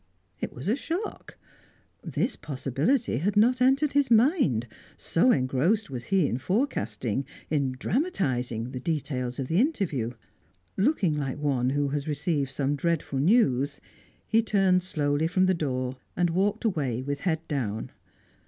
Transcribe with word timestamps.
It 0.39 0.51
was 0.51 0.67
a 0.67 0.75
shock. 0.75 1.37
This 2.03 2.35
possibility 2.35 3.17
had 3.17 3.37
not 3.37 3.61
entered 3.61 3.93
his 3.93 4.09
mind, 4.09 4.67
so 4.97 5.29
engrossed 5.31 5.91
was 5.91 6.05
he 6.05 6.25
in 6.25 6.39
forecasting, 6.39 7.23
in 7.51 7.73
dramatising, 7.73 8.71
the 8.71 8.79
details 8.79 9.37
of 9.37 9.47
the 9.47 9.59
interview. 9.59 10.13
Looking 10.75 11.13
like 11.13 11.37
one 11.37 11.69
who 11.69 11.89
has 11.89 12.07
received 12.07 12.49
some 12.49 12.75
dreadful 12.75 13.19
news, 13.19 13.79
he 14.25 14.41
turned 14.41 14.81
slowly 14.81 15.27
from 15.27 15.45
the 15.45 15.53
door 15.53 15.97
and 16.17 16.31
walked 16.31 16.65
away 16.65 17.03
with 17.03 17.19
head 17.19 17.47
down. 17.47 17.91